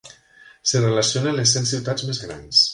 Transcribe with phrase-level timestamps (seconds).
[0.69, 2.67] S'hi relacionen les cent ciutats més grans.